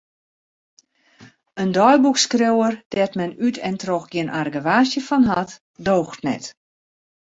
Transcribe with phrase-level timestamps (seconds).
[1.61, 5.51] In deiboekskriuwer dêr't men út en troch gjin argewaasje fan hat,
[5.85, 6.45] doocht net.